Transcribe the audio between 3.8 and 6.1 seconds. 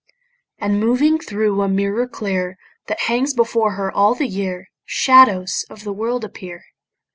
all the year, Shadows of the